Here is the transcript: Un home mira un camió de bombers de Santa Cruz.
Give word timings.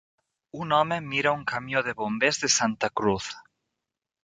Un 0.61 0.71
home 0.77 0.97
mira 1.09 1.33
un 1.37 1.43
camió 1.51 1.85
de 1.89 1.95
bombers 2.01 2.41
de 2.47 2.51
Santa 2.57 2.89
Cruz. 3.03 3.31